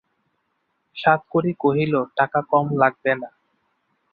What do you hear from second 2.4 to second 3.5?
কম লাগবে না।